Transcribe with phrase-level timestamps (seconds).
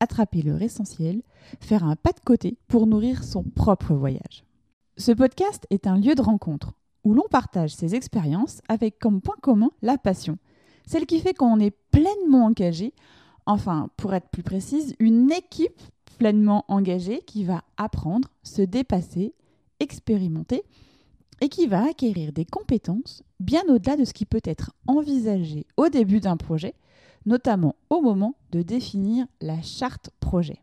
[0.00, 1.22] attraper leur essentiel,
[1.60, 4.44] faire un pas de côté pour nourrir son propre voyage.
[4.96, 6.72] Ce podcast est un lieu de rencontre
[7.04, 10.38] où l'on partage ses expériences avec comme point commun la passion,
[10.86, 12.92] celle qui fait qu'on est pleinement engagé,
[13.46, 15.80] enfin pour être plus précise, une équipe
[16.18, 19.34] pleinement engagée qui va apprendre, se dépasser,
[19.80, 20.64] expérimenter
[21.40, 25.88] et qui va acquérir des compétences bien au-delà de ce qui peut être envisagé au
[25.88, 26.74] début d'un projet,
[27.28, 30.62] notamment au moment de définir la charte projet.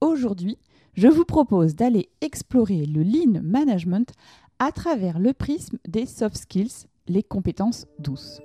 [0.00, 0.58] Aujourd'hui,
[0.94, 4.12] je vous propose d'aller explorer le lean management
[4.58, 8.40] à travers le prisme des soft skills, les compétences douces.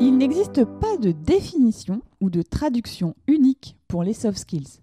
[0.00, 4.80] Il n'existe pas de définition ou de traduction unique pour les soft skills.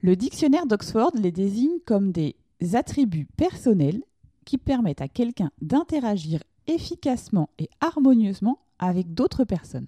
[0.00, 2.36] Le dictionnaire d'Oxford les désigne comme des
[2.74, 4.02] attributs personnels
[4.44, 9.86] qui permettent à quelqu'un d'interagir efficacement et harmonieusement avec d'autres personnes.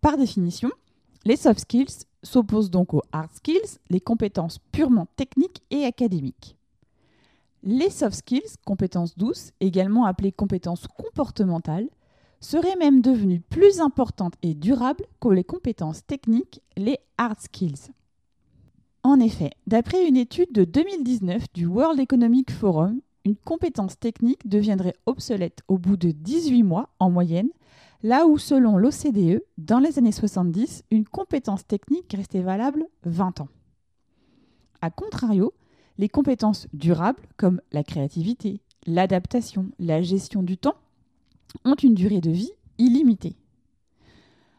[0.00, 0.70] Par définition,
[1.24, 6.56] les soft skills s'opposent donc aux hard skills, les compétences purement techniques et académiques.
[7.62, 11.88] Les soft skills, compétences douces, également appelées compétences comportementales,
[12.40, 17.92] seraient même devenues plus importantes et durables que les compétences techniques, les hard skills.
[19.04, 24.96] En effet, d'après une étude de 2019 du World Economic Forum, une compétence technique deviendrait
[25.06, 27.50] obsolète au bout de 18 mois en moyenne
[28.02, 33.48] là où selon l'OCDE, dans les années 70, une compétence technique restait valable 20 ans.
[34.80, 35.52] A contrario,
[35.98, 40.74] les compétences durables, comme la créativité, l'adaptation, la gestion du temps,
[41.64, 43.36] ont une durée de vie illimitée.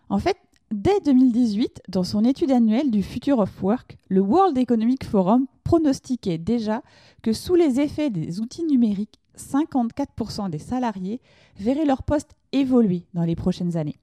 [0.09, 0.37] En fait,
[0.71, 6.37] dès 2018, dans son étude annuelle du Future of Work, le World Economic Forum pronostiquait
[6.37, 6.81] déjà
[7.21, 11.21] que sous les effets des outils numériques, 54% des salariés
[11.57, 13.97] verraient leur poste évoluer dans les prochaines années.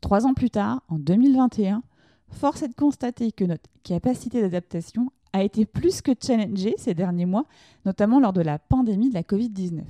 [0.00, 1.82] Trois ans plus tard, en 2021,
[2.30, 7.26] force est de constater que notre capacité d'adaptation a été plus que challengée ces derniers
[7.26, 7.46] mois,
[7.84, 9.82] notamment lors de la pandémie de la Covid-19.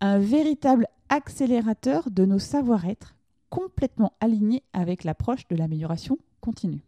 [0.00, 3.14] Un véritable accélérateur de nos savoir-être,
[3.50, 6.82] complètement aligné avec l'approche de l'amélioration continue.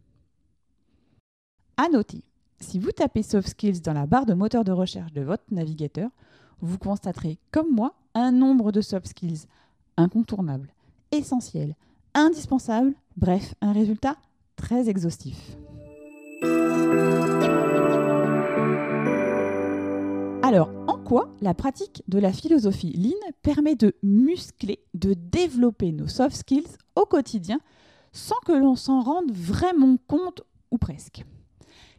[1.77, 2.23] À noter,
[2.59, 6.09] si vous tapez Soft Skills dans la barre de moteur de recherche de votre navigateur,
[6.61, 9.45] vous constaterez, comme moi, un nombre de soft skills
[9.97, 10.73] incontournables,
[11.11, 11.75] essentiels,
[12.13, 14.15] indispensables, bref, un résultat
[14.55, 15.57] très exhaustif.
[20.43, 26.07] Alors, en quoi la pratique de la philosophie Lean permet de muscler, de développer nos
[26.07, 27.59] soft skills au quotidien
[28.13, 31.25] sans que l'on s'en rende vraiment compte ou presque?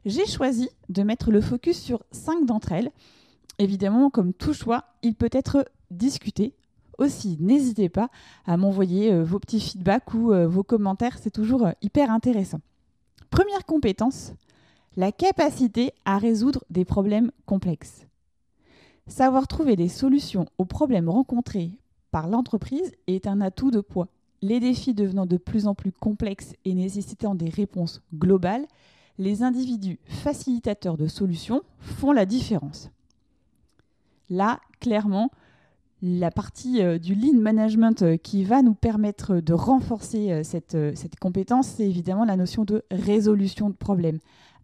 [0.06, 2.92] J'ai choisi de mettre le focus sur cinq d'entre elles
[3.58, 6.54] Évidemment, comme tout choix, il peut être discuté.
[6.98, 8.08] Aussi, n'hésitez pas
[8.46, 12.60] à m'envoyer euh, vos petits feedbacks ou euh, vos commentaires, c'est toujours euh, hyper intéressant.
[13.30, 14.32] Première compétence,
[14.96, 18.06] la capacité à résoudre des problèmes complexes.
[19.08, 21.72] Savoir trouver des solutions aux problèmes rencontrés
[22.12, 24.08] par l'entreprise est un atout de poids.
[24.40, 28.66] Les défis devenant de plus en plus complexes et nécessitant des réponses globales,
[29.18, 32.90] les individus facilitateurs de solutions font la différence.
[34.28, 35.30] Là, clairement,
[36.02, 41.18] la partie euh, du lean management euh, qui va nous permettre de renforcer euh, cette,
[41.20, 44.18] compétence, c'est évidemment la notion de résolution de problèmes.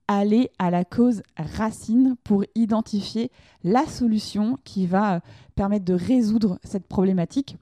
[0.08, 3.30] Aller à la cause racine pour identifier
[3.64, 5.20] la solution qui va
[5.54, 7.56] permettre de résoudre cette problématique.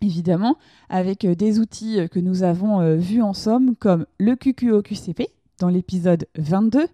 [0.00, 0.56] Évidemment,
[0.90, 6.86] avec des outils que nous avons vus en somme, comme le QQOQCP dans l'épisode 22,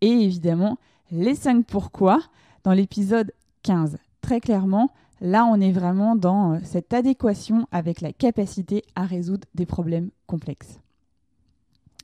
[0.00, 0.78] et évidemment
[1.10, 2.20] les 5 pourquoi
[2.64, 3.32] dans l'épisode
[3.62, 3.98] 15.
[4.20, 9.46] Très clairement, là, on est vraiment dans euh, cette adéquation avec la capacité à résoudre
[9.54, 10.80] des problèmes complexes.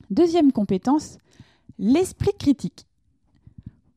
[0.09, 1.17] Deuxième compétence,
[1.79, 2.85] l'esprit critique.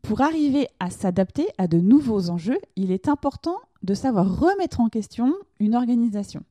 [0.03, 4.89] Pour arriver à s'adapter à de nouveaux enjeux, il est important de savoir remettre en
[4.89, 6.43] question une organisation.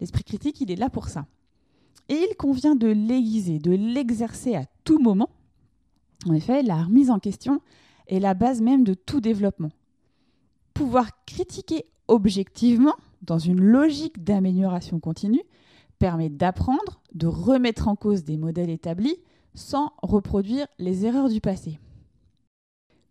[0.00, 1.26] L'esprit critique, il est là pour ça.
[2.08, 5.30] Et il convient de l'aiguiser, de l'exercer à tout moment.
[6.26, 7.60] En effet, la remise en question
[8.06, 9.70] est la base même de tout développement
[10.80, 15.42] pouvoir critiquer objectivement, dans une logique d'amélioration continue,
[15.98, 19.18] permet d'apprendre, de remettre en cause des modèles établis
[19.54, 21.78] sans reproduire les erreurs du passé.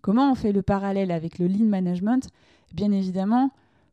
[0.02, 2.28] Comment on fait le parallèle avec le lean management?
[2.74, 3.52] Bien évidemment,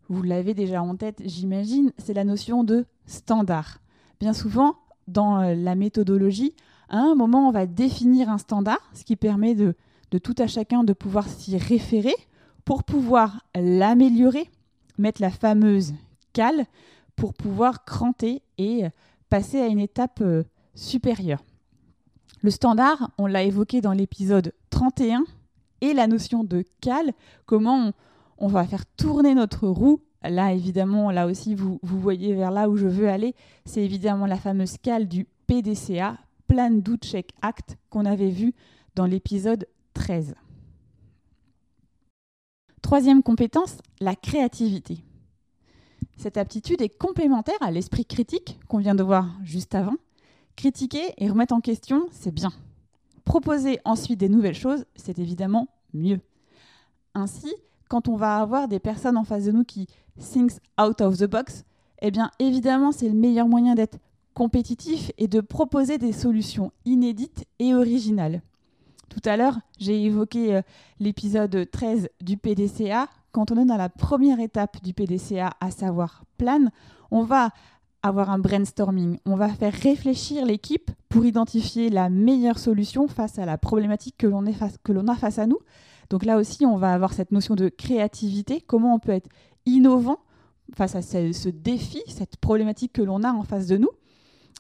[0.08, 3.82] vous l'avez déjà en tête, j'imagine, c'est la notion de standard.
[4.20, 4.76] Bien souvent,
[5.06, 6.54] dans euh, la méthodologie,
[6.88, 9.74] à un moment, on va définir un standard, ce qui permet de,
[10.22, 12.14] tout à chacun de pouvoir s'y référer
[12.64, 14.48] pour pouvoir l'améliorer,
[14.98, 15.94] mettre la fameuse
[16.32, 16.64] cale
[17.16, 18.84] pour pouvoir cranter et
[19.28, 20.44] passer à une étape euh,
[20.74, 21.42] supérieure.
[22.42, 25.24] Le standard, on l'a évoqué dans l'épisode 31,
[25.80, 27.12] et la notion de cale,
[27.44, 27.92] comment
[28.38, 30.00] on, va faire tourner notre roue.
[30.22, 33.34] Là, évidemment, là aussi, vous voyez vers là où je veux aller.
[33.64, 36.16] C'est évidemment la fameuse cale du PDCA,
[36.48, 38.54] Plan Do Check Act, qu'on avait vu
[38.94, 40.34] dans l'épisode 13.
[42.82, 44.98] Troisième compétence, la créativité.
[46.16, 49.96] Cette aptitude est complémentaire à l'esprit critique qu'on vient de voir juste avant.
[50.54, 52.52] Critiquer et remettre en question, c'est bien.
[53.24, 56.20] Proposer ensuite des nouvelles choses, c'est évidemment mieux.
[57.14, 57.52] Ainsi,
[57.88, 59.88] quand on va avoir des personnes en face de nous qui
[60.18, 61.64] think out of the box,
[62.00, 63.98] eh bien évidemment, c'est le meilleur moyen d'être
[64.36, 68.42] compétitif et de proposer des solutions inédites et originales.
[69.08, 70.62] Tout à l'heure, j'ai évoqué euh,
[71.00, 73.08] l'épisode 13 du PDCA.
[73.32, 76.66] Quand on est dans la première étape du PDCA, à savoir plan,
[77.10, 77.48] on va
[78.02, 79.18] avoir un brainstorming.
[79.24, 84.26] On va faire réfléchir l'équipe pour identifier la meilleure solution face à la problématique que
[84.26, 84.44] l'on
[85.08, 85.60] a face à nous.
[86.10, 89.30] Donc là aussi, on va avoir cette notion de créativité, comment on peut être
[89.64, 90.18] innovant
[90.74, 93.90] face à ce défi, cette problématique que l'on a en face de nous.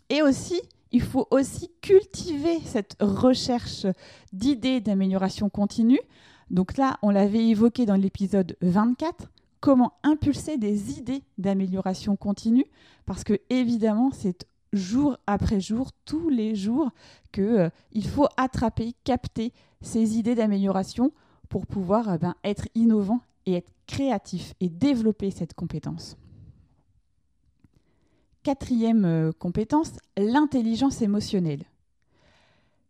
[0.08, 0.60] Et aussi,
[0.92, 3.86] il faut aussi cultiver cette recherche
[4.32, 6.00] d'idées d'amélioration continue.
[6.50, 9.30] Donc là, on l'avait évoqué dans l'épisode 24,
[9.60, 12.66] comment impulser des idées d'amélioration continue,
[13.04, 16.90] parce que évidemment, c'est jour après jour, tous les jours,
[17.32, 17.70] qu'il euh,
[18.08, 21.12] faut attraper, capter ces idées d'amélioration
[21.48, 26.16] pour pouvoir euh, ben, être innovant et être créatif et développer cette compétence.
[28.46, 31.64] Quatrième euh, compétence, l'intelligence émotionnelle.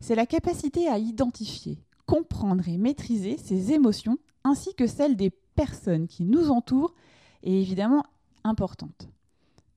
[0.01, 6.09] C'est la capacité à identifier, comprendre et maîtriser ses émotions ainsi que celles des personnes
[6.09, 6.93] qui nous entourent
[7.43, 8.05] est évidemment
[8.45, 9.09] importante.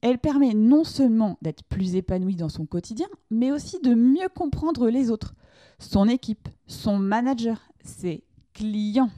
[0.01, 4.89] Elle permet non seulement d'être plus épanouie dans son quotidien, mais aussi de mieux comprendre
[4.89, 5.33] les autres,
[5.79, 9.11] son équipe, son manager, ses clients.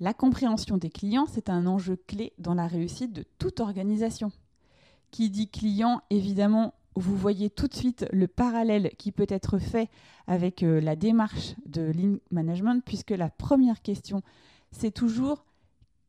[0.00, 4.32] La compréhension des clients, c'est un enjeu clé dans la réussite de toute organisation.
[5.12, 9.88] Qui dit client, évidemment, vous voyez tout de suite le parallèle qui peut être fait
[10.26, 14.22] avec euh, la démarche de Lean Management, puisque la première question,
[14.70, 15.44] c'est toujours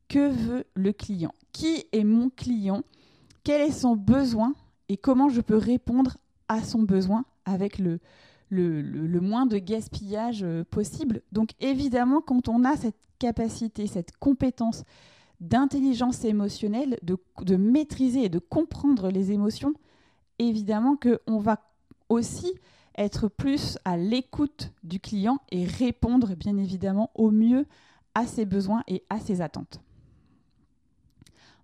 [0.08, 1.34] que veut le client?
[1.52, 2.82] Qui est mon client?
[3.44, 4.54] Quel est son besoin?
[4.88, 6.16] Et comment je peux répondre
[6.48, 8.00] à son besoin avec le,
[8.50, 11.22] moins de gaspillage euh, possible?
[11.32, 14.84] Donc évidemment, quand on a cette capacité, cette compétence
[15.48, 19.74] d'intelligence émotionnelle, de, maîtriser et de comprendre les émotions,
[20.38, 21.60] évidemment qu'on va
[22.08, 22.52] aussi
[22.96, 27.66] être plus à l'écoute du client et répondre bien évidemment au mieux
[28.14, 29.80] à ses besoins et à ses attentes.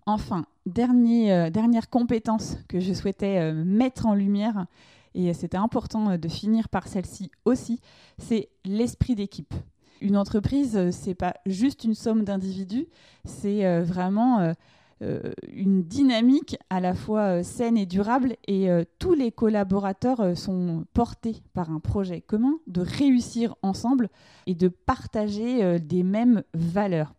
[0.06, 4.66] Enfin, euh, dernière compétence que je souhaitais euh, mettre en lumière,
[5.14, 7.80] et c'était important euh, de finir par celle-ci aussi,
[8.18, 9.54] c'est l'esprit d'équipe.
[10.00, 12.87] Une entreprise, euh, c'est pas juste une somme d'individus,
[13.25, 14.54] c'est euh, vraiment
[15.02, 21.42] euh, une dynamique à la fois saine et durable et tous les collaborateurs sont portés
[21.54, 24.11] par un projet commun de réussir ensemble
[24.47, 27.14] et de partager des mêmes valeurs.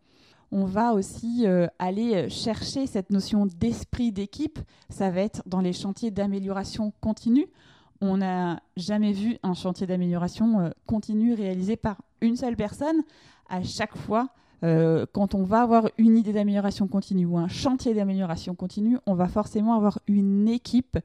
[0.51, 1.47] On va aussi
[1.79, 4.59] aller chercher cette notion d'esprit d'équipe,
[4.89, 7.47] ça va être dans les chantiers d'amélioration continue
[8.01, 13.03] on n'a jamais vu un chantier d'amélioration euh, continu réalisé par une seule personne.
[13.47, 14.29] À chaque fois,
[14.63, 19.13] euh, quand on va avoir une idée d'amélioration continue ou un chantier d'amélioration continue, on
[19.13, 20.97] va forcément avoir une équipe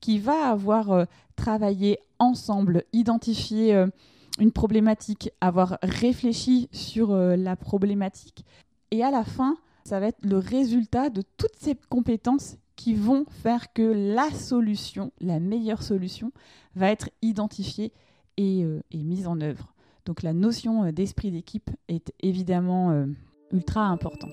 [0.00, 1.04] qui va avoir euh,
[1.36, 3.86] travaillé ensemble, identifié
[4.38, 8.44] une problématique, avoir réfléchi sur la problématique.
[8.92, 13.24] Et à la fin, ça va être le résultat de toutes ces compétences qui vont
[13.28, 16.32] faire que la solution, la meilleure solution,
[16.74, 17.92] va être identifiée
[18.36, 19.74] et, euh, mise en œuvre.
[20.06, 23.06] Donc la notion euh, d'esprit d'équipe est évidemment euh,
[23.52, 24.32] ultra importante.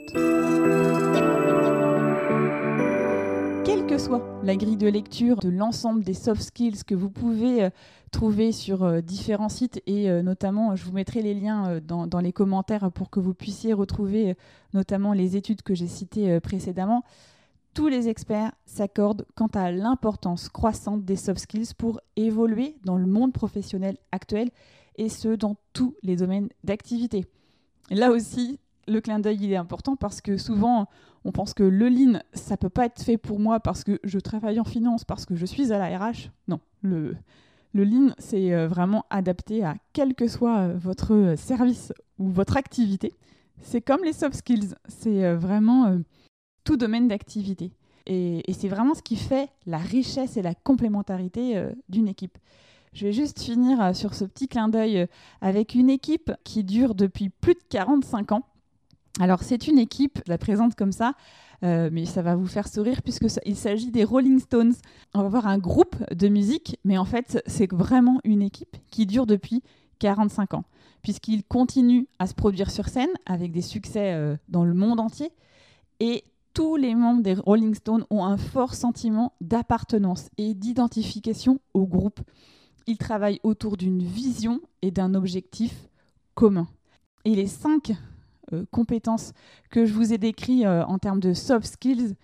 [3.64, 7.70] Quelle que soit la grille de lecture de l'ensemble des soft skills que vous pouvez
[8.10, 12.92] trouver sur différents sites et notamment je vous mettrai les liens dans, dans, les commentaires
[12.92, 14.36] pour que vous puissiez retrouver
[14.74, 17.04] notamment les études que j'ai citées précédemment
[17.74, 23.06] tous les experts s'accordent quant à l'importance croissante des soft skills pour évoluer dans le
[23.06, 24.50] monde professionnel actuel
[24.98, 27.26] et ce dans tous les domaines d'activité.
[27.90, 30.88] Là aussi, le clin d'œil il est important parce que souvent
[31.24, 34.20] on pense que le lean ça peut pas être fait pour moi parce que je
[34.20, 36.30] travaille en finance parce que je suis à la RH.
[36.48, 37.16] Non, le
[37.74, 42.58] le lean c'est euh, vraiment adapté à quel que soit euh, votre service ou votre
[42.58, 43.14] activité.
[43.62, 46.00] C'est comme les soft skills, c'est euh, vraiment
[46.64, 47.72] tout domaine d'activité.
[48.08, 52.38] Et, c'est vraiment ce qui fait la richesse et la complémentarité euh, d'une équipe.
[52.94, 55.06] Je vais juste finir euh, sur ce petit clin d'œil euh,
[55.40, 58.44] avec une équipe qui dure depuis plus de 45 ans.
[59.20, 61.14] Alors c'est une équipe, je la présente comme ça,
[61.62, 64.74] mais ça va vous faire sourire puisqu'il s'agit des Rolling Stones.
[65.14, 69.06] On va voir un groupe de musique, mais en fait c'est vraiment une équipe qui
[69.06, 69.64] dure depuis
[70.00, 70.64] 45 ans,
[71.04, 75.30] puisqu'ils continuent à se produire sur scène avec des succès dans le monde entier.
[76.00, 76.24] Et
[76.54, 82.20] tous les membres des Rolling Stones ont un fort sentiment d'appartenance et d'identification au groupe.
[82.88, 85.88] Ils travaillent autour d'une vision et d'un objectif
[86.36, 86.68] commun.
[87.26, 87.94] Et les cinq
[88.54, 89.34] euh, compétences
[89.70, 92.16] que je vous ai décrites euh, en termes de soft skills,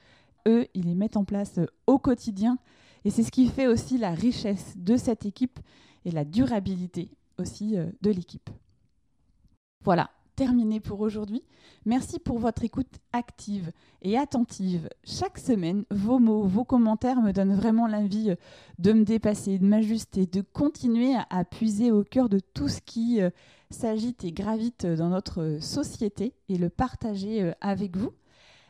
[0.47, 2.57] eux, ils les mettent en place euh, au quotidien.
[3.05, 5.59] Et c'est ce qui fait aussi la richesse de cette équipe
[6.03, 8.49] et la durabilité aussi de l'équipe.
[9.83, 11.43] Voilà, terminé pour aujourd'hui.
[11.85, 13.71] Merci pour votre écoute active
[14.03, 14.87] et attentive.
[15.03, 18.35] Chaque semaine, vos mots, vos commentaires me donnent vraiment l'envie euh,
[18.77, 23.19] de me dépasser, de m'ajuster, de continuer à, puiser au cœur de tout ce qui
[23.19, 23.31] euh,
[23.71, 28.11] s'agite et gravite dans notre société et le partager euh, avec vous.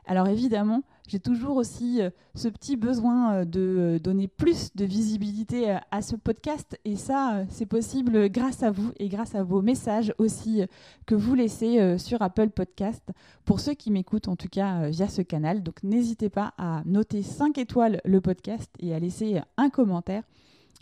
[0.05, 4.83] Alors évidemment, j'ai toujours aussi euh, ce petit besoin euh, de euh, donner plus de
[4.83, 9.61] visibilité à ce podcast et ça, c'est possible grâce à vous et grâce à vos
[9.61, 10.63] messages aussi
[11.05, 13.03] que vous laissez sur Apple Podcast
[13.45, 15.63] pour ceux qui m'écoutent en tout cas via ce canal.
[15.63, 20.23] Donc n'hésitez pas à noter 5 étoiles le podcast et à laisser un commentaire.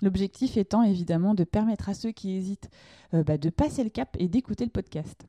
[0.01, 2.69] L'objectif étant évidemment de permettre à ceux qui hésitent
[3.13, 5.25] bah, de passer le cap et d'écouter le podcast.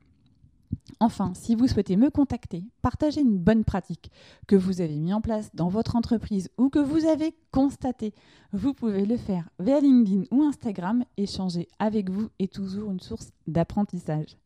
[1.00, 4.10] Enfin, si vous souhaitez me contacter, partager une bonne pratique
[4.46, 8.14] que vous avez mis en place dans votre entreprise ou que vous avez constaté,
[8.52, 11.04] vous pouvez le faire via LinkedIn ou Instagram.
[11.16, 14.36] Échanger avec vous est toujours une source d'apprentissage.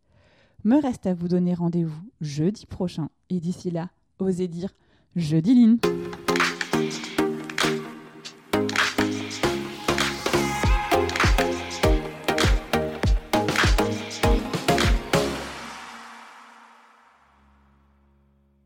[0.64, 4.74] Me reste à vous donner rendez-vous jeudi prochain et d'ici là, osez dire
[5.16, 5.78] jeudi Line.